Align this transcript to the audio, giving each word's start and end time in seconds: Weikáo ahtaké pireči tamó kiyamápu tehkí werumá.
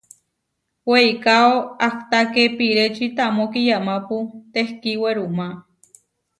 Weikáo 0.89 1.53
ahtaké 1.87 2.43
pireči 2.57 3.05
tamó 3.17 3.43
kiyamápu 3.53 4.15
tehkí 4.53 4.91
werumá. 5.01 5.47